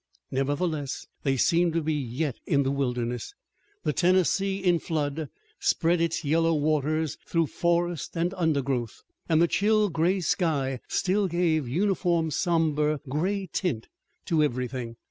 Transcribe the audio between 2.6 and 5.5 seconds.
the wilderness. The Tennessee, in flood,